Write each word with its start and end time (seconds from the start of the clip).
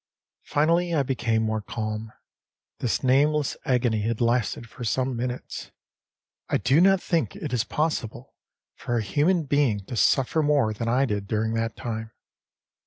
Finally 0.45 0.95
I 0.95 1.03
became 1.03 1.43
more 1.43 1.61
calm; 1.61 2.11
this 2.79 3.03
nameless 3.03 3.55
agony 3.65 4.01
had 4.01 4.19
lasted 4.19 4.67
for 4.67 4.83
some 4.83 5.15
minutes; 5.15 5.69
I 6.49 6.57
do 6.57 6.81
not 6.81 6.99
think 6.99 7.35
it 7.35 7.53
is 7.53 7.63
possible 7.63 8.33
for 8.73 8.97
a 8.97 9.03
human 9.03 9.43
being 9.43 9.85
to 9.85 9.95
suffer 9.95 10.41
more 10.41 10.73
than 10.73 10.87
I 10.87 11.05
did 11.05 11.27
during 11.27 11.53
that 11.53 11.75
time. 11.75 12.09